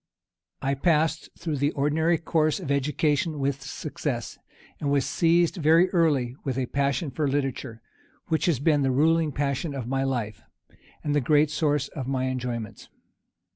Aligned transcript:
I 0.63 0.73
passed 0.73 1.29
through 1.37 1.57
the 1.57 1.69
ordinary 1.73 2.17
course 2.17 2.59
of 2.59 2.71
education 2.71 3.37
with 3.37 3.61
success, 3.61 4.39
and 4.79 4.89
was 4.89 5.05
seized 5.05 5.57
very 5.57 5.91
early 5.91 6.35
with 6.43 6.57
a 6.57 6.65
passion 6.65 7.11
for 7.11 7.27
literature, 7.27 7.83
which 8.25 8.47
has 8.47 8.57
been 8.57 8.81
the 8.81 8.89
ruling 8.89 9.31
passion 9.31 9.75
of 9.75 9.85
my 9.87 10.03
life, 10.03 10.41
and 11.03 11.13
the 11.13 11.21
great 11.21 11.51
source 11.51 11.87
of 11.89 12.07
my 12.07 12.23
enjoyments. 12.29 12.89